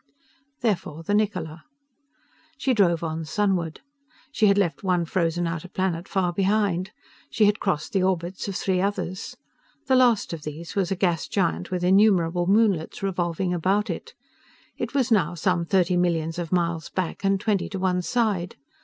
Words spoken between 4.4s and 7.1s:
had left one frozen outer planet far behind.